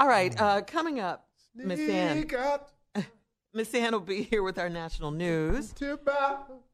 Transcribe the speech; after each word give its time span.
All 0.00 0.08
right, 0.08 0.34
uh, 0.40 0.62
coming 0.62 0.98
up, 0.98 1.26
Miss 1.54 1.78
Ann. 1.78 2.26
Miss 3.52 3.74
Ann 3.74 3.92
will 3.92 4.00
be 4.00 4.22
here 4.22 4.42
with 4.42 4.58
our 4.58 4.70
national 4.70 5.10
news. 5.10 5.74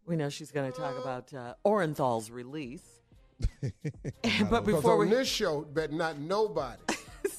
We 0.06 0.14
know 0.14 0.28
she's 0.28 0.52
going 0.52 0.70
to 0.70 0.78
talk 0.78 0.96
about 0.96 1.34
uh, 1.34 1.54
Orenthal's 1.64 2.30
release. 2.30 2.84
but 4.48 4.64
before 4.64 4.92
on 4.92 4.98
we 5.00 5.08
this 5.08 5.26
show, 5.26 5.62
bet 5.62 5.92
not 5.92 6.20
nobody 6.20 6.80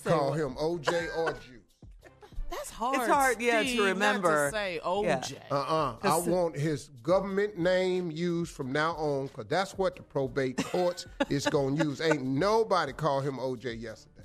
call 0.04 0.32
what- 0.32 0.40
him 0.40 0.56
OJ 0.56 1.18
or 1.18 1.32
Juice. 1.32 1.54
That's 2.50 2.70
hard. 2.70 2.98
It's 2.98 3.08
hard, 3.08 3.42
yeah, 3.42 3.62
to 3.62 3.68
Steve, 3.68 3.80
not 3.80 3.88
remember. 3.88 4.50
say 4.52 4.76
Yeah. 4.76 4.82
OJ. 4.90 5.38
Uh-uh. 5.50 5.96
I 6.04 6.18
want 6.18 6.58
his 6.58 6.90
government 7.02 7.58
name 7.58 8.12
used 8.12 8.52
from 8.52 8.74
now 8.74 8.92
on 8.96 9.28
because 9.28 9.48
that's 9.48 9.78
what 9.78 9.96
the 9.96 10.04
probate 10.04 10.58
courts 10.66 11.06
is 11.30 11.46
going 11.48 11.78
to 11.78 11.86
use. 11.86 12.02
Ain't 12.02 12.24
nobody 12.24 12.92
call 12.92 13.22
him 13.22 13.38
OJ 13.38 13.82
yesterday. 13.82 14.17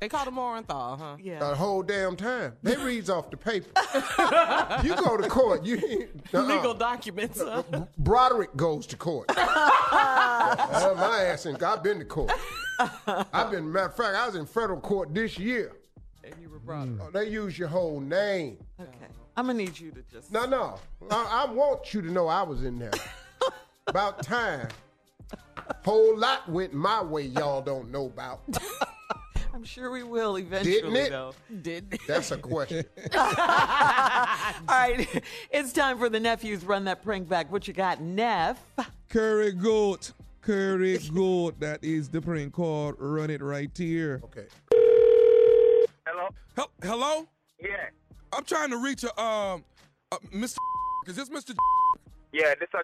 They 0.00 0.08
called 0.08 0.28
him 0.28 0.36
Orenthal, 0.36 0.98
huh? 0.98 1.16
yeah. 1.20 1.38
The 1.40 1.54
whole 1.54 1.82
damn 1.82 2.16
time. 2.16 2.54
They 2.62 2.74
reads 2.84 3.10
off 3.10 3.30
the 3.30 3.36
paper. 3.36 3.68
you 4.82 4.96
go 4.96 5.18
to 5.18 5.28
court. 5.28 5.62
You 5.62 6.08
uh-uh. 6.34 6.42
Legal 6.42 6.72
documents. 6.72 7.40
Huh? 7.40 7.62
Broderick 7.98 8.56
goes 8.56 8.86
to 8.88 8.96
court. 8.96 9.26
Uh, 9.36 10.94
my 10.96 11.24
ass 11.26 11.44
ain't. 11.44 11.62
I've 11.62 11.82
been 11.82 11.98
to 11.98 12.06
court. 12.06 12.32
I've 13.06 13.50
been. 13.50 13.70
Matter 13.70 13.86
of 13.88 13.96
fact, 13.96 14.16
I 14.16 14.26
was 14.26 14.36
in 14.36 14.46
federal 14.46 14.80
court 14.80 15.12
this 15.14 15.38
year. 15.38 15.72
and 16.24 16.34
you 16.40 16.48
were 16.48 16.58
brought 16.60 16.88
up. 16.88 16.94
Oh, 17.02 17.10
they 17.10 17.28
use 17.28 17.58
your 17.58 17.68
whole 17.68 18.00
name. 18.00 18.56
Okay. 18.80 18.90
I'm 19.36 19.46
going 19.46 19.58
to 19.58 19.64
need 19.64 19.78
you 19.78 19.90
to 19.92 20.02
just. 20.10 20.32
No, 20.32 20.46
no. 20.46 20.78
I, 21.10 21.44
I 21.46 21.52
want 21.52 21.92
you 21.92 22.00
to 22.00 22.10
know 22.10 22.26
I 22.26 22.42
was 22.42 22.64
in 22.64 22.78
there. 22.78 22.90
about 23.86 24.22
time. 24.22 24.68
Whole 25.84 26.16
lot 26.16 26.48
went 26.48 26.72
my 26.72 27.02
way. 27.02 27.22
Y'all 27.22 27.60
don't 27.60 27.90
know 27.90 28.06
about. 28.06 28.40
I'm 29.60 29.66
sure 29.66 29.90
we 29.90 30.02
will 30.02 30.38
eventually, 30.38 30.80
Didn't 30.80 30.96
it? 30.96 31.10
though. 31.10 31.34
Did 31.60 31.98
That's 32.06 32.30
a 32.30 32.38
question. 32.38 32.82
All 33.14 33.26
right, 34.66 35.06
it's 35.50 35.74
time 35.74 35.98
for 35.98 36.08
the 36.08 36.18
nephews 36.18 36.64
run 36.64 36.84
that 36.84 37.02
prank 37.04 37.28
back. 37.28 37.52
What 37.52 37.68
you 37.68 37.74
got, 37.74 38.00
Neff? 38.00 38.58
Curry 39.10 39.52
goat. 39.52 40.12
Curry 40.40 40.96
goat. 41.14 41.60
That 41.60 41.84
is 41.84 42.08
the 42.08 42.22
prank 42.22 42.54
call. 42.54 42.92
Run 42.92 43.28
it 43.28 43.42
right 43.42 43.70
here. 43.76 44.22
Okay. 44.24 44.46
Hello? 46.06 46.28
Hel- 46.56 46.70
Hello? 46.82 47.28
Yeah. 47.62 47.90
I'm 48.32 48.44
trying 48.44 48.70
to 48.70 48.78
reach 48.78 49.04
a 49.04 49.08
um, 49.20 49.62
uh, 50.10 50.16
Mr. 50.32 50.56
Is 51.06 51.16
this 51.16 51.28
Mr. 51.28 51.54
Yeah, 52.32 52.54
this 52.58 52.70
a 52.72 52.78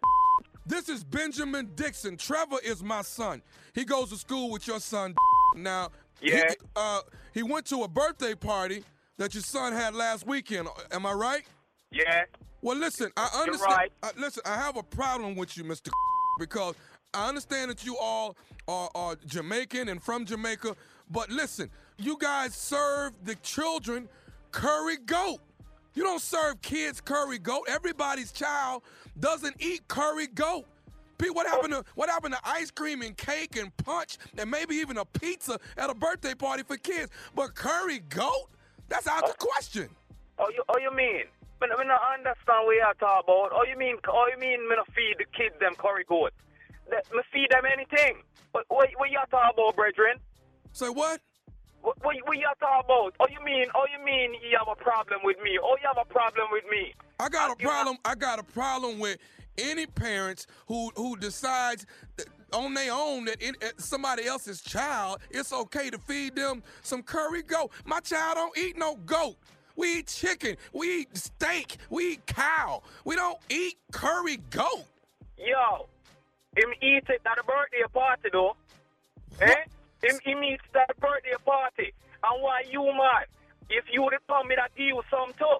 This 0.66 0.90
is 0.90 1.04
Benjamin 1.04 1.70
Dixon. 1.74 2.18
Trevor 2.18 2.58
is 2.62 2.82
my 2.82 3.00
son. 3.00 3.40
He 3.74 3.86
goes 3.86 4.10
to 4.10 4.16
school 4.18 4.50
with 4.50 4.66
your 4.66 4.78
son. 4.78 5.14
Now, 5.54 5.88
Yeah. 6.20 6.48
He, 6.48 6.56
uh, 6.74 7.00
he 7.34 7.42
went 7.42 7.66
to 7.66 7.82
a 7.82 7.88
birthday 7.88 8.34
party 8.34 8.82
that 9.18 9.34
your 9.34 9.42
son 9.42 9.72
had 9.72 9.94
last 9.94 10.26
weekend. 10.26 10.68
Am 10.90 11.06
I 11.06 11.12
right? 11.12 11.42
yeah. 11.90 12.24
Well, 12.62 12.76
listen, 12.76 13.10
I 13.16 13.28
understand. 13.42 13.58
You're 13.70 13.76
right. 13.76 13.92
uh, 14.02 14.10
listen, 14.18 14.42
I 14.44 14.56
have 14.56 14.76
a 14.76 14.82
problem 14.82 15.36
with 15.36 15.56
you, 15.56 15.62
Mr. 15.62 15.90
because 16.38 16.74
I 17.14 17.28
understand 17.28 17.70
that 17.70 17.84
you 17.84 17.96
all 17.96 18.36
are, 18.66 18.90
are 18.94 19.16
Jamaican 19.26 19.88
and 19.88 20.02
from 20.02 20.24
Jamaica, 20.24 20.74
but 21.10 21.30
listen, 21.30 21.70
you 21.98 22.18
guys 22.18 22.54
serve 22.54 23.12
the 23.24 23.36
children 23.36 24.08
curry 24.50 24.96
goat. 24.96 25.38
You 25.94 26.02
don't 26.02 26.20
serve 26.20 26.60
kids 26.60 27.00
curry 27.00 27.38
goat. 27.38 27.62
Everybody's 27.68 28.32
child 28.32 28.82
doesn't 29.18 29.56
eat 29.60 29.86
curry 29.88 30.26
goat. 30.26 30.66
Pete, 31.18 31.34
what 31.34 31.46
happened 31.46 31.72
to 31.72 31.84
what 31.94 32.08
happened 32.08 32.34
to 32.34 32.40
ice 32.44 32.70
cream 32.70 33.02
and 33.02 33.16
cake 33.16 33.56
and 33.56 33.74
punch 33.78 34.18
and 34.36 34.50
maybe 34.50 34.76
even 34.76 34.96
a 34.98 35.04
pizza 35.04 35.58
at 35.76 35.90
a 35.90 35.94
birthday 35.94 36.34
party 36.34 36.62
for 36.62 36.76
kids? 36.76 37.10
But 37.34 37.54
curry 37.54 38.00
goat? 38.08 38.50
That's 38.88 39.06
out 39.06 39.24
of 39.24 39.30
the 39.30 39.36
oh, 39.40 39.46
question. 39.46 39.88
Oh, 40.38 40.48
you, 40.54 40.62
oh, 40.68 40.78
you 40.78 40.94
mean? 40.94 41.24
Me, 41.60 41.68
me 41.68 41.84
not 41.86 42.00
understand 42.14 42.66
what 42.66 42.74
you 42.74 42.92
talk 43.00 43.24
about. 43.24 43.50
Oh, 43.52 43.64
you 43.68 43.76
mean? 43.76 43.96
Oh, 44.06 44.28
you 44.32 44.38
mean 44.38 44.68
me 44.68 44.76
not 44.76 44.86
feed 44.94 45.14
the 45.18 45.24
kids 45.36 45.54
them 45.58 45.74
curry 45.78 46.04
goat? 46.08 46.32
That, 46.90 47.04
me 47.12 47.22
feed 47.32 47.48
them 47.50 47.64
anything. 47.66 48.22
What, 48.52 48.64
what, 48.68 48.88
what 48.96 49.10
you 49.10 49.18
talk 49.30 49.54
about, 49.54 49.74
brethren? 49.74 50.18
Say 50.72 50.88
what? 50.88 51.20
What, 51.82 51.96
what, 52.02 52.16
what 52.24 52.36
you 52.36 52.46
talk 52.60 52.84
about? 52.84 53.14
Oh, 53.18 53.26
you 53.30 53.44
mean? 53.44 53.66
Oh, 53.74 53.86
you 53.90 54.04
mean 54.04 54.34
you 54.34 54.56
have 54.58 54.68
a 54.68 54.76
problem 54.76 55.20
with 55.24 55.40
me? 55.42 55.58
Oh, 55.62 55.76
you 55.80 55.88
have 55.88 55.98
a 55.98 56.12
problem 56.12 56.48
with 56.52 56.64
me? 56.70 56.94
I 57.18 57.28
got 57.28 57.50
a 57.50 57.56
problem. 57.56 57.96
I 58.04 58.14
got 58.14 58.38
a 58.38 58.44
problem 58.44 58.98
with 58.98 59.18
any 59.58 59.86
parents 59.86 60.46
who 60.68 60.90
who 60.96 61.16
decides 61.16 61.86
on 62.52 62.74
their 62.74 62.92
own 62.92 63.24
that 63.26 63.40
it, 63.42 63.56
it- 63.60 63.80
somebody 63.80 64.26
else's 64.26 64.60
child 64.62 65.18
it's 65.30 65.52
okay 65.52 65.90
to 65.90 65.98
feed 65.98 66.36
them 66.36 66.62
some 66.82 67.02
curry 67.02 67.42
goat. 67.42 67.70
My 67.84 68.00
child 68.00 68.36
don't 68.36 68.56
eat 68.58 68.76
no 68.78 68.96
goat. 68.96 69.36
We 69.76 69.98
eat 69.98 70.06
chicken. 70.06 70.56
We 70.72 71.00
eat 71.00 71.16
steak. 71.16 71.76
We 71.90 72.12
eat 72.12 72.26
cow. 72.26 72.82
We 73.04 73.14
don't 73.16 73.38
eat 73.50 73.76
curry 73.92 74.38
goat. 74.50 74.84
Yo, 75.36 75.86
him 76.56 76.70
eat 76.80 77.04
it 77.08 77.20
at 77.26 77.36
the 77.36 77.42
birthday 77.42 77.82
party 77.92 78.28
though. 78.32 78.56
Eh? 79.40 79.54
Him, 80.02 80.18
him 80.24 80.44
eat 80.44 80.60
it 80.64 80.76
at 80.76 80.88
the 80.88 80.94
birthday 81.00 81.36
party. 81.44 81.92
And 82.24 82.42
why 82.42 82.62
you 82.70 82.82
mad? 82.84 83.26
If 83.68 83.84
you 83.92 84.02
would 84.02 84.14
come 84.28 84.48
me 84.48 84.54
that 84.56 84.74
give 84.76 84.86
you 84.86 85.02
some 85.10 85.32
too. 85.38 85.58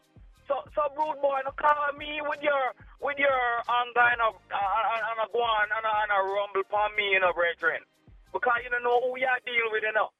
So, 0.48 0.54
so 0.74 0.82
rude 0.96 1.20
boy, 1.20 1.40
no 1.44 1.50
call 1.50 1.92
me 1.98 2.20
with 2.26 2.40
your 2.40 2.72
with 3.00 3.18
your 3.18 3.40
anger 3.68 4.06
and 4.12 4.22
a, 4.22 4.30
and, 4.32 5.18
a 5.20 5.26
go 5.32 5.40
on 5.40 5.68
and 5.68 5.84
a, 5.84 5.92
and 6.06 6.12
a 6.12 6.20
rumble 6.24 6.62
upon 6.64 6.96
me, 6.96 7.12
you 7.12 7.20
know, 7.20 7.32
brethren. 7.32 7.80
Because 8.32 8.60
you 8.64 8.70
don't 8.70 8.84
know 8.84 9.00
who 9.00 9.16
you 9.18 9.28
deal 9.44 9.68
with, 9.72 9.84
you 9.84 9.92
know. 9.92 10.10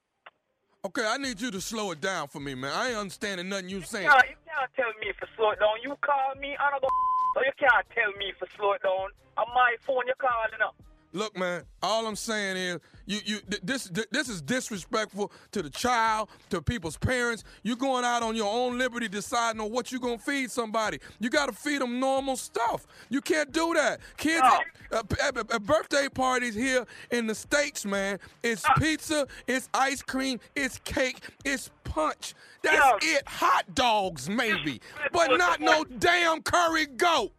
Okay, 0.87 1.04
I 1.04 1.16
need 1.19 1.41
you 1.41 1.50
to 1.50 1.60
slow 1.60 1.91
it 1.91 2.00
down 2.00 2.28
for 2.28 2.38
me, 2.38 2.54
man. 2.54 2.72
I 2.72 2.91
ain't 2.94 2.98
understanding 2.98 3.48
nothing 3.48 3.69
you 3.69 3.82
saying. 3.82 4.06
Yeah, 4.06 4.22
you 4.22 4.38
can't 4.47 4.70
tell 4.76 4.92
me 5.03 5.10
to 5.10 5.26
slow 5.34 5.50
it 5.50 5.59
down. 5.59 5.82
You 5.82 5.97
call 6.00 6.34
me 6.38 6.54
and 6.54 6.62
I 6.62 6.78
go, 6.78 6.88
so 7.34 7.42
you 7.42 7.53
can't 7.59 7.87
tell 7.91 8.12
me 8.19 8.31
to 8.38 8.47
slow 8.56 8.72
it 8.72 8.82
down. 8.82 9.10
On 9.37 9.48
my 9.53 9.75
phone, 9.82 10.06
you 10.06 10.14
calling 10.16 10.62
up. 10.62 10.76
Look, 11.16 11.34
man. 11.34 11.62
All 11.82 12.06
I'm 12.06 12.15
saying 12.15 12.59
is, 12.59 12.78
you, 13.06 13.21
you, 13.25 13.38
th- 13.49 13.62
this, 13.65 13.88
th- 13.88 14.06
this 14.10 14.28
is 14.28 14.43
disrespectful 14.43 15.32
to 15.53 15.62
the 15.62 15.71
child, 15.71 16.28
to 16.50 16.60
people's 16.60 16.99
parents. 16.99 17.43
You're 17.62 17.77
going 17.77 18.04
out 18.04 18.22
on 18.22 18.37
your 18.37 18.53
own 18.53 18.77
liberty, 18.77 19.09
deciding 19.09 19.62
on 19.62 19.71
what 19.72 19.91
you're 19.91 20.00
gonna 20.00 20.19
feed 20.19 20.50
somebody. 20.50 20.99
You 21.19 21.31
gotta 21.31 21.53
feed 21.53 21.81
them 21.81 22.00
normal 22.00 22.37
stuff. 22.37 22.87
You 23.09 23.22
can't 23.22 23.50
do 23.50 23.72
that. 23.72 24.00
Kids, 24.19 24.43
No. 24.43 24.99
uh, 24.99 25.03
at, 25.22 25.38
at- 25.38 25.50
at 25.55 25.62
birthday 25.62 26.10
parties 26.10 26.55
here 26.55 26.84
in 27.10 27.26
the 27.26 27.34
states, 27.34 27.87
man, 27.87 28.19
it's 28.43 28.65
pizza, 28.78 29.26
it's 29.47 29.71
ice 29.72 30.03
cream, 30.03 30.38
it's 30.55 30.78
cake, 30.84 31.21
it's 31.47 31.71
punch. 31.84 32.34
That's 32.62 32.76
Yo. 32.76 32.99
it. 33.15 33.26
Hot 33.26 33.75
dogs, 33.75 34.28
maybe, 34.28 34.82
but 35.12 35.28
not 35.38 35.60
no 35.62 35.82
damn 35.84 36.43
curry 36.43 36.84
goat. 36.84 37.32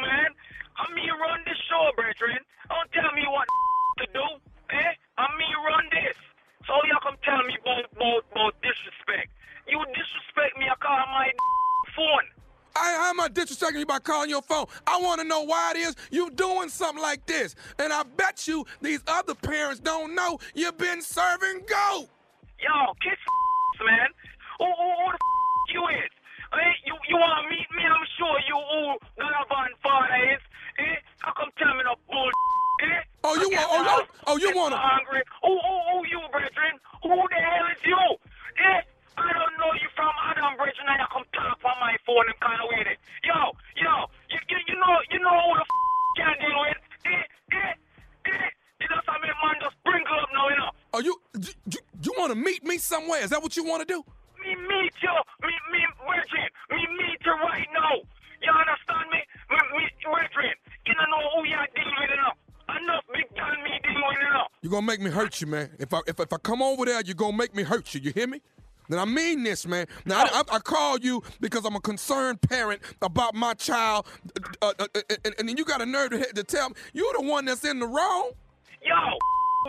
man. 0.00 0.26
I'm 0.80 0.94
me 0.94 1.02
run 1.10 1.40
show, 1.68 1.92
brethren. 1.94 2.40
Don't 2.68 2.90
tell 2.92 3.12
me 3.12 3.24
what 3.28 3.46
to 4.00 4.06
do, 4.12 4.26
eh? 4.72 4.92
I'm 5.16 5.32
me 5.36 5.48
run 5.64 5.84
this. 5.92 6.16
So 6.66 6.74
y'all 6.88 7.00
come 7.04 7.16
tell 7.24 7.40
me 7.44 7.56
about, 7.60 7.84
about, 7.92 8.24
about 8.32 8.52
disrespect. 8.60 9.28
You 9.68 9.80
disrespect 9.92 10.56
me, 10.58 10.66
I 10.68 10.76
call 10.80 11.04
my 11.12 11.28
phone. 11.94 12.26
I, 12.76 12.92
how 12.94 13.10
am 13.10 13.20
I 13.20 13.28
disrespecting 13.28 13.80
you 13.80 13.86
by 13.86 13.98
calling 13.98 14.30
your 14.30 14.42
phone? 14.42 14.66
I 14.86 15.00
want 15.00 15.20
to 15.20 15.26
know 15.26 15.42
why 15.42 15.72
it 15.74 15.78
is 15.78 15.96
you 16.10 16.30
doing 16.30 16.68
something 16.68 17.02
like 17.02 17.26
this. 17.26 17.54
And 17.78 17.92
I 17.92 18.02
bet 18.04 18.46
you 18.46 18.64
these 18.80 19.00
other 19.06 19.34
parents 19.34 19.80
don't 19.80 20.14
know 20.14 20.38
you've 20.54 20.78
been 20.78 21.02
serving 21.02 21.66
goat. 21.66 22.08
Yo, 22.60 22.94
kiss 23.02 23.18
man. 23.84 24.08
Who, 24.58 24.66
who, 24.66 24.88
who 25.04 25.12
the 25.12 25.72
you 25.74 25.82
is? 25.88 26.10
Eh? 26.52 26.72
You, 26.86 26.94
you 27.08 27.16
want 27.16 27.44
to 27.44 27.50
meet 27.50 27.68
me? 27.76 27.82
I'm 27.84 28.06
sure 28.16 28.36
you 28.46 28.56
who 28.56 28.80
Galavan 29.20 29.72
father 29.82 30.32
is. 30.32 30.42
Eh? 30.78 30.96
How 31.18 31.32
come 31.34 31.50
tell 31.58 31.74
me 31.74 31.82
bull? 32.08 32.30
Eh? 32.78 33.02
Oh, 33.24 33.34
you 33.34 33.50
want- 33.50 33.66
oh, 33.74 33.82
get 33.82 33.98
you- 33.98 34.06
oh, 34.28 34.36
you 34.38 34.50
wanna- 34.54 34.76
hungry. 34.78 35.22
Who, 35.42 35.50
who, 35.58 35.74
who 35.90 35.96
you, 36.06 36.20
brethren? 36.30 36.74
Who 37.02 37.10
the 37.28 37.40
hell 37.42 37.66
is 37.74 37.82
you? 37.84 38.02
Eh? 38.62 38.80
I 39.18 39.32
don't 39.34 39.54
know 39.58 39.72
you 39.74 39.88
from 39.98 40.14
Adam 40.30 40.54
and 40.54 41.02
I 41.02 41.06
come 41.12 41.24
talk 41.34 41.58
on 41.64 41.76
my 41.82 41.96
phone 42.06 42.26
and 42.30 42.38
kind 42.38 42.60
of 42.62 42.68
with 42.70 42.86
it. 42.86 42.98
Yo, 43.26 43.34
yo, 43.82 44.06
you, 44.30 44.38
you, 44.48 44.58
you 44.68 44.76
know, 44.78 44.94
you 45.10 45.18
know 45.18 45.34
who 45.42 45.54
the 45.58 45.66
f- 45.66 46.14
can 46.16 46.34
deal 46.38 46.58
with? 46.62 46.78
Eh, 47.06 47.10
eh, 47.58 48.30
eh. 48.30 48.48
You 48.80 48.88
know, 48.88 49.00
some 49.04 49.18
man 49.20 49.56
just 49.60 49.74
sprinkle 49.82 50.18
up 50.22 50.28
now, 50.32 50.48
you 50.48 50.56
know. 50.56 50.70
Oh, 50.94 51.00
you 51.00 51.20
you, 51.34 51.52
you, 51.66 51.80
you 52.04 52.12
want 52.16 52.30
to 52.32 52.38
meet 52.38 52.62
me 52.62 52.78
somewhere? 52.78 53.22
Is 53.22 53.30
that 53.30 53.42
what 53.42 53.56
you 53.56 53.64
want 53.64 53.82
to 53.82 53.88
do? 53.92 54.04
Me 54.38 54.54
meet 54.54 54.94
you, 55.02 55.14
You're 64.68 64.82
gonna 64.82 64.86
make 64.86 65.00
me 65.00 65.08
hurt 65.08 65.40
you, 65.40 65.46
man. 65.46 65.70
If 65.78 65.94
I 65.94 66.00
if, 66.06 66.20
if 66.20 66.30
I 66.30 66.36
come 66.36 66.60
over 66.60 66.84
there, 66.84 67.00
you're 67.00 67.14
gonna 67.14 67.34
make 67.34 67.54
me 67.54 67.62
hurt 67.62 67.94
you. 67.94 68.02
You 68.02 68.12
hear 68.12 68.26
me? 68.26 68.42
Then 68.90 68.98
I 68.98 69.06
mean 69.06 69.42
this, 69.42 69.66
man. 69.66 69.86
Now 70.04 70.24
I, 70.24 70.42
I, 70.46 70.56
I 70.56 70.58
called 70.58 71.02
you 71.02 71.22
because 71.40 71.64
I'm 71.64 71.74
a 71.74 71.80
concerned 71.80 72.42
parent 72.42 72.82
about 73.00 73.34
my 73.34 73.54
child, 73.54 74.06
uh, 74.60 74.74
uh, 74.78 74.86
uh, 74.94 75.00
and, 75.24 75.34
and 75.38 75.48
then 75.48 75.56
you 75.56 75.64
got 75.64 75.80
a 75.80 75.86
nerve 75.86 76.10
to, 76.10 76.18
to 76.34 76.44
tell 76.44 76.68
me 76.68 76.74
you're 76.92 77.14
the 77.16 77.22
one 77.22 77.46
that's 77.46 77.64
in 77.64 77.78
the 77.78 77.86
wrong. 77.86 78.32
Yo, 78.84 78.94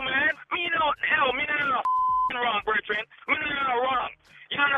man, 0.04 0.32
me 0.52 0.68
no 0.68 0.92
hell, 1.08 1.32
me 1.32 1.44
no 1.48 1.66
no 1.66 2.38
wrong, 2.38 2.60
brethren. 2.66 3.02
Me 3.26 3.36
no 3.40 3.48
no 3.72 3.80
wrong. 3.80 4.10
You 4.50 4.58
can 4.58 4.68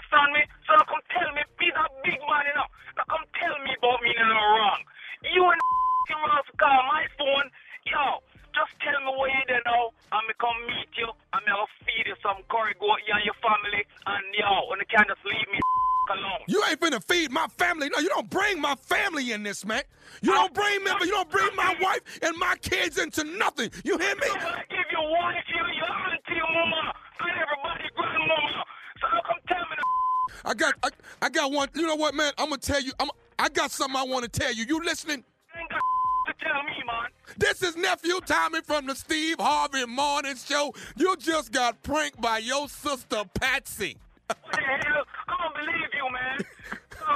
feed 17.12 17.31
my 17.31 17.47
family. 17.59 17.88
No, 17.91 17.99
you 17.99 18.09
don't 18.09 18.31
bring 18.31 18.61
my 18.61 18.75
family 18.76 19.32
in 19.32 19.43
this, 19.43 19.64
man. 19.67 19.82
You 20.23 20.32
don't 20.32 20.55
bring 20.55 20.82
me, 20.85 20.91
you 21.03 21.11
don't 21.11 21.31
bring 21.31 21.55
my 21.55 21.75
wife 21.81 22.00
and 22.23 22.37
my 22.38 22.55
kids 22.62 22.99
into 22.99 23.25
nothing. 23.25 23.70
You 23.85 23.99
hear 23.99 24.14
me? 24.17 24.29
I 24.29 24.62
give 24.70 24.87
your 24.91 25.11
wife, 25.11 25.44
your, 25.49 25.69
your 25.73 25.93
auntie, 25.93 26.41
mama, 26.55 26.93
and 27.20 27.31
everybody 27.31 27.85
grandmama. 27.94 28.64
So 29.00 29.06
how 29.09 29.20
come 29.26 29.37
tell 29.49 29.59
me 29.59 29.76
the 29.76 30.49
I 30.49 30.55
got, 30.55 30.75
I, 30.82 30.88
I 31.23 31.29
got 31.29 31.53
one. 31.53 31.69
You 31.75 31.87
know 31.87 31.97
what, 31.97 32.14
man? 32.14 32.32
I'm 32.38 32.49
gonna 32.49 32.59
tell 32.59 32.81
you. 32.81 32.93
I'm, 32.99 33.11
I 33.38 33.49
got 33.49 33.70
something 33.70 33.97
I 33.97 34.05
want 34.05 34.31
to 34.31 34.41
tell 34.41 34.53
you. 34.53 34.65
You 34.65 34.82
listening? 34.85 35.25
to 36.26 36.32
tell 36.44 36.62
me, 36.62 36.73
man? 36.87 37.11
This 37.37 37.62
is 37.62 37.76
nephew 37.76 38.20
Tommy 38.25 38.61
from 38.62 38.87
the 38.87 38.94
Steve 38.94 39.37
Harvey 39.38 39.87
Morning 39.87 40.37
Show. 40.37 40.75
You 40.97 41.17
just 41.17 41.53
got 41.53 41.82
pranked 41.82 42.20
by 42.20 42.38
your 42.38 42.69
sister 42.69 43.25
Patsy. 43.38 43.97
What 44.29 44.53
the 44.53 44.61
hell? 44.62 45.05
I 45.29 45.35
don't 45.43 45.55
believe 45.55 45.91
you, 45.93 46.12
man. 46.12 46.38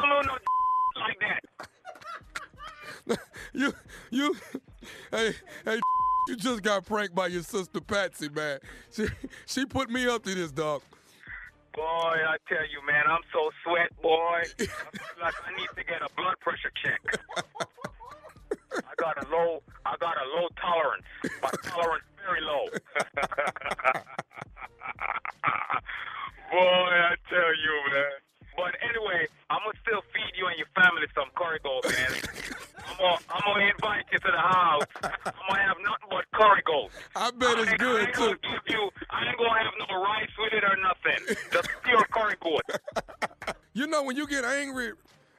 Don't 0.00 0.08
know 0.08 0.20
no 0.20 0.36
like 1.00 1.18
that. 1.20 3.18
you, 3.52 3.72
you, 4.10 4.36
hey, 5.10 5.32
hey, 5.64 5.80
you 6.28 6.36
just 6.36 6.62
got 6.62 6.84
pranked 6.84 7.14
by 7.14 7.28
your 7.28 7.42
sister 7.42 7.80
Patsy, 7.80 8.28
man. 8.28 8.58
She, 8.90 9.06
she 9.46 9.64
put 9.64 9.90
me 9.90 10.06
up 10.06 10.22
to 10.24 10.34
this, 10.34 10.52
dog. 10.52 10.82
Boy, 11.74 11.82
I 11.82 12.36
tell 12.48 12.64
you, 12.64 12.84
man, 12.86 13.04
I'm 13.06 13.20
so 13.32 13.50
sweat, 13.62 13.90
boy. 14.02 14.42
I 14.42 14.44
feel 14.44 14.68
like 15.20 15.34
I 15.46 15.56
need 15.58 15.68
to 15.76 15.84
get 15.84 16.02
a 16.02 16.08
blood 16.16 16.36
pressure 16.40 16.72
check. 16.82 17.00
I 18.76 18.94
got 18.96 19.24
a 19.24 19.28
low, 19.30 19.62
I 19.84 19.94
got 20.00 20.16
a 20.16 20.26
low 20.36 20.48
tolerance. 20.60 21.04
My 21.42 21.50
tolerance 21.62 22.04
very 22.26 22.40
low. 22.40 22.66
Boy, 26.50 26.58
I 26.60 27.14
tell 27.28 27.52
you, 27.54 27.74
man. 27.92 28.12
But 28.56 28.72
anyway, 28.80 29.28
I'm 29.50 29.60
gonna 29.60 29.78
still 29.84 30.00
feed 30.16 30.32
you 30.34 30.48
and 30.48 30.56
your 30.56 30.72
family 30.72 31.04
some 31.12 31.28
curry 31.36 31.60
goat, 31.62 31.84
man. 31.84 32.08
I'm 32.88 32.96
gonna, 32.96 33.18
I'm 33.28 33.42
gonna 33.44 33.68
invite 33.68 34.08
you 34.10 34.18
to 34.18 34.30
the 34.32 34.40
house. 34.40 34.88
I'm 35.04 35.46
gonna 35.48 35.60
have 35.60 35.76
nothing 35.84 36.08
but 36.08 36.24
I 37.14 37.30
bet 37.32 37.58
it's 37.58 37.70
I 37.70 37.74
I 37.74 37.76
good 37.76 38.00
ain't 38.06 38.14
too. 38.14 38.34
you, 38.68 38.90
I 39.10 39.26
ain't 39.28 39.38
gonna 39.38 39.58
have 39.58 39.74
no 39.88 40.02
rice 40.02 40.30
with 40.38 40.52
it 40.52 40.64
or 40.64 40.76
nothing. 40.82 41.36
Just 41.52 41.68
pure 41.84 42.06
gold. 42.40 42.60
You 43.74 43.86
know, 43.86 44.02
when 44.02 44.16
you 44.16 44.26
get 44.26 44.44
angry, 44.44 44.92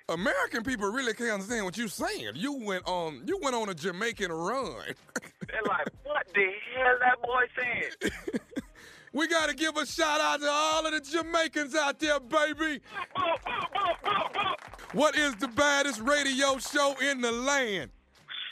American 0.09 0.63
people 0.63 0.89
really 0.89 1.13
can't 1.13 1.31
understand 1.31 1.65
what 1.65 1.77
you're 1.77 1.87
saying. 1.87 2.31
You 2.35 2.53
went 2.53 2.83
on, 2.87 3.23
you 3.25 3.39
went 3.41 3.55
on 3.55 3.69
a 3.69 3.73
Jamaican 3.73 4.31
run. 4.31 4.73
They're 5.47 5.61
like, 5.67 5.87
what 6.03 6.25
the 6.33 6.45
hell 6.75 6.95
that 7.01 7.21
boy 7.21 7.43
saying? 7.57 8.11
we 9.13 9.27
got 9.27 9.49
to 9.49 9.55
give 9.55 9.75
a 9.75 9.85
shout 9.85 10.21
out 10.21 10.39
to 10.41 10.47
all 10.49 10.85
of 10.85 10.91
the 10.93 11.01
Jamaicans 11.01 11.75
out 11.75 11.99
there, 11.99 12.19
baby. 12.19 12.81
What 14.93 15.15
is 15.17 15.35
the 15.35 15.47
baddest 15.49 15.99
radio 16.01 16.57
show 16.59 16.95
in 17.01 17.21
the 17.21 17.31
land? 17.31 17.91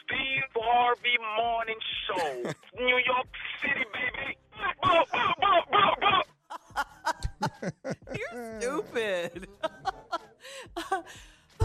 Steve 0.06 0.44
Harvey 0.56 1.18
Morning 1.38 1.78
Show, 2.08 2.52
New 2.80 3.00
York 3.06 3.28
City, 3.62 3.86
baby. 3.94 4.38
Boom, 4.82 5.04
boom, 5.12 5.34
boom, 5.42 5.64
boom, 5.72 5.96
boom. 6.02 7.94
You're 8.18 8.60
stupid. 8.60 9.48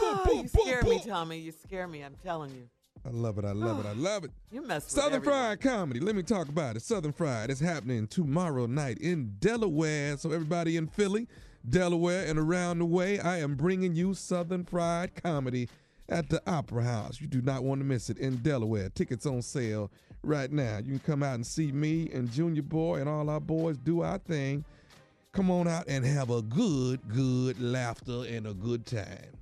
Oh, 0.03 0.25
you 0.33 0.49
scare 0.49 0.83
me. 0.83 1.03
Tommy. 1.07 1.39
You 1.39 1.53
scare 1.53 1.87
me. 1.87 2.03
I'm 2.03 2.15
telling 2.23 2.53
you. 2.53 2.69
I 3.05 3.11
love 3.11 3.39
it. 3.39 3.45
I 3.45 3.53
love 3.53 3.85
it. 3.85 3.89
I 3.89 3.93
love 3.97 4.25
it. 4.25 4.31
You 4.51 4.67
mess 4.67 4.85
with 4.85 4.93
Southern 4.93 5.17
everyone. 5.17 5.41
Fried 5.41 5.61
Comedy. 5.61 6.01
Let 6.01 6.15
me 6.15 6.23
talk 6.23 6.49
about 6.49 6.77
it. 6.77 6.83
Southern 6.83 7.13
Fried 7.13 7.51
is 7.51 7.61
happening 7.61 8.07
tomorrow 8.07 8.67
night 8.67 8.99
in 8.99 9.35
Delaware. 9.41 10.17
So 10.17 10.31
everybody 10.31 10.77
in 10.77 10.87
Philly, 10.87 11.29
Delaware, 11.69 12.25
and 12.27 12.39
around 12.39 12.79
the 12.79 12.87
way, 12.87 13.19
I 13.19 13.39
am 13.39 13.57
bringing 13.57 13.95
you 13.95 14.15
Southern 14.15 14.65
Fried 14.65 15.23
Comedy 15.23 15.69
at 16.09 16.29
the 16.29 16.41
Opera 16.51 16.85
House. 16.85 17.21
You 17.21 17.27
do 17.27 17.43
not 17.43 17.63
want 17.63 17.81
to 17.81 17.85
miss 17.85 18.11
it 18.11 18.19
in 18.19 18.37
Delaware. 18.39 18.89
Tickets 18.91 19.27
on 19.27 19.43
sale 19.43 19.91
right 20.23 20.51
now. 20.51 20.79
You 20.79 20.91
can 20.93 20.99
come 21.01 21.23
out 21.23 21.35
and 21.35 21.47
see 21.47 21.73
me 21.73 22.11
and 22.13 22.31
Junior 22.31 22.63
Boy 22.63 23.01
and 23.01 23.09
all 23.09 23.29
our 23.31 23.41
boys 23.41 23.77
do 23.79 24.03
our 24.03 24.19
thing. 24.19 24.65
Come 25.33 25.51
on 25.51 25.69
out 25.69 25.85
and 25.87 26.05
have 26.05 26.31
a 26.31 26.43
good, 26.43 27.01
good 27.09 27.61
laughter 27.61 28.25
and 28.29 28.47
a 28.47 28.55
good 28.55 28.85
time. 28.87 29.33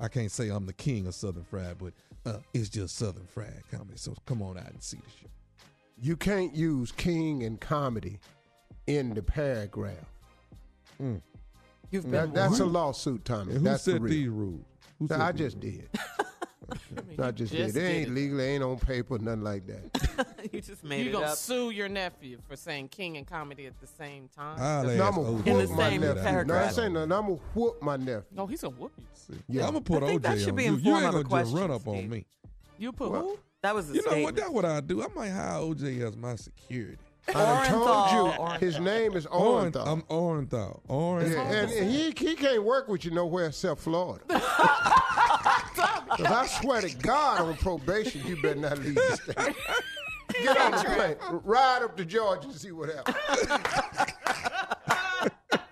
I 0.00 0.08
can't 0.08 0.30
say 0.30 0.48
I'm 0.48 0.66
the 0.66 0.72
king 0.72 1.06
of 1.06 1.14
Southern 1.14 1.44
Fried, 1.44 1.76
but 1.78 1.92
uh, 2.26 2.38
it's 2.52 2.68
just 2.68 2.96
Southern 2.96 3.26
Fried 3.26 3.62
Comedy. 3.70 3.96
So 3.96 4.14
come 4.26 4.42
on 4.42 4.58
out 4.58 4.70
and 4.70 4.82
see 4.82 4.96
the 4.96 5.10
show. 5.20 5.28
You 6.00 6.16
can't 6.16 6.54
use 6.54 6.90
king 6.92 7.44
and 7.44 7.60
comedy 7.60 8.18
in 8.86 9.14
the 9.14 9.22
paragraph. 9.22 9.94
You've 11.90 12.02
been 12.04 12.10
That, 12.10 12.34
that's 12.34 12.60
a 12.60 12.64
lawsuit, 12.64 13.24
Tommy. 13.24 13.52
And 13.52 13.60
who 13.60 13.64
that's 13.64 13.84
the 13.84 13.92
set 13.92 14.00
real. 14.00 14.10
these 14.10 14.28
rules? 14.28 14.64
Who 14.98 15.08
set 15.08 15.20
I 15.20 15.32
these 15.32 15.52
just 15.52 15.62
rules? 15.62 15.82
did. 17.08 17.20
I 17.20 17.30
just, 17.30 17.52
just 17.52 17.74
did. 17.74 17.82
It 17.82 17.86
ain't 17.86 18.14
legal. 18.14 18.40
It 18.40 18.44
ain't 18.44 18.62
on 18.64 18.78
paper. 18.78 19.18
Nothing 19.18 19.42
like 19.42 19.66
that. 19.66 20.26
you 20.52 20.60
just 20.60 20.82
made 20.84 21.02
You 21.04 21.10
it 21.10 21.12
gonna 21.12 21.26
up. 21.26 21.36
sue 21.36 21.70
your 21.70 21.88
nephew 21.88 22.38
for 22.48 22.56
saying 22.56 22.88
king 22.88 23.16
and 23.16 23.26
comedy 23.26 23.66
at 23.66 23.78
the 23.80 23.86
same 23.86 24.28
time? 24.36 24.58
I'll 24.60 24.84
no, 24.84 25.06
I'm 25.06 25.14
gonna 25.14 25.28
OJ 25.28 25.46
In 25.46 25.58
the 25.58 25.66
whoop 25.66 25.70
my 25.70 25.88
same 25.90 26.00
nephew. 26.00 26.14
No, 26.14 26.20
I 26.20 26.24
paragraph. 26.24 26.66
ain't 26.66 26.74
saying 26.74 26.92
nothing. 26.92 27.12
I'm 27.12 27.22
gonna 27.26 27.38
whoop 27.54 27.82
my 27.82 27.96
nephew. 27.96 28.22
no, 28.32 28.46
he's 28.46 28.60
gonna 28.62 28.74
whoop 28.76 28.92
you. 28.98 29.36
Yeah. 29.48 29.62
I'm 29.66 29.72
gonna 29.74 29.80
put 29.80 30.02
I 30.02 30.06
think 30.08 30.20
OJ 30.20 30.24
that 30.24 30.38
should 30.40 30.48
on 30.50 30.54
be 30.56 30.64
you. 30.64 30.76
You 30.76 30.82
form 30.82 31.02
ain't 31.04 31.12
gonna 31.28 31.42
just 31.44 31.54
run 31.54 31.70
up 31.70 31.80
Steve. 31.82 31.94
on 31.94 32.08
me. 32.10 32.26
You 32.78 32.92
put 32.92 33.10
Well, 33.10 33.20
who? 33.22 33.38
That 33.62 33.74
was 33.74 33.90
a 33.90 33.94
You 33.94 34.02
know 34.02 34.04
what? 34.08 34.12
statement. 34.12 34.36
That's 34.36 34.50
what 34.50 34.64
I 34.64 34.80
do. 34.80 35.02
I 35.02 35.06
might 35.14 35.30
hire 35.30 35.60
OJ 35.60 36.00
as 36.06 36.16
my 36.16 36.36
security. 36.36 36.98
I 37.26 37.32
done 37.32 37.66
told 37.70 38.10
you 38.10 38.38
Orenthal. 38.38 38.58
his 38.60 38.78
name 38.80 39.14
is 39.14 39.24
Oren- 39.24 39.72
Orenthal. 39.72 39.86
I'm 39.86 40.02
Orenthal. 40.02 40.80
Orenthal. 40.90 41.30
Yeah, 41.32 41.52
and, 41.52 41.70
and 41.72 41.90
he 41.90 42.10
he 42.10 42.34
can't 42.34 42.62
work 42.62 42.86
with 42.86 43.06
you 43.06 43.12
nowhere 43.12 43.46
except 43.46 43.80
Florida. 43.80 44.22
Because 46.16 46.32
I 46.32 46.46
swear 46.46 46.80
to 46.80 46.94
God, 46.96 47.40
on 47.40 47.56
probation, 47.56 48.26
you 48.26 48.40
better 48.40 48.60
not 48.60 48.78
leave 48.78 48.94
the 48.94 49.16
state. 49.16 49.56
Get 50.42 50.58
on 50.58 50.70
the 50.72 50.78
plane, 50.78 51.16
ride 51.44 51.82
up 51.82 51.96
to 51.96 52.04
Georgia 52.04 52.48
and 52.48 52.56
see 52.56 52.72
what 52.72 52.88
happens. 52.88 53.16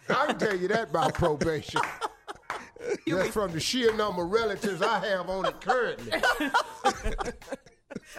I 0.09 0.27
can 0.27 0.39
tell 0.39 0.57
you 0.57 0.69
that 0.69 0.91
about 0.91 1.15
probation. 1.15 1.81
That's 3.07 3.29
from 3.29 3.53
the 3.53 3.61
sheer 3.61 3.95
number 3.97 4.23
of 4.23 4.31
relatives 4.31 4.83
I 4.83 4.99
have 5.07 5.29
on 5.29 5.47
it 5.47 5.61
currently. 5.61 6.13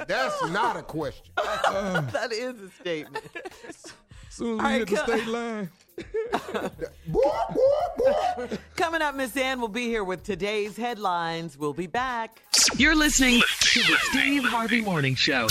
That's 0.08 0.44
not 0.50 0.77
a 0.77 0.82
question. 0.82 1.32
that 1.36 2.30
is 2.32 2.62
a 2.62 2.70
statement. 2.72 3.25
soon 4.34 4.60
as 4.60 4.63
we 4.63 4.66
All 4.66 4.72
right, 4.72 4.80
hit 4.80 4.90
the 4.90 4.96
co- 4.96 5.06
state 5.06 5.28
line. 5.28 5.70
Coming 8.75 9.02
up, 9.02 9.16
Miss 9.16 9.38
Ann 9.38 9.62
will 9.62 9.68
be 9.68 9.86
here 9.86 10.04
with 10.04 10.24
today's 10.24 10.75
headlines. 10.75 11.58
We'll 11.58 11.74
be 11.74 11.88
back. 11.88 12.42
You're 12.78 12.96
listening 12.96 13.42
to 13.62 13.80
the 13.82 13.98
Steve 14.10 14.44
Harvey 14.44 14.82
Morning 14.82 15.16
Show. 15.16 15.48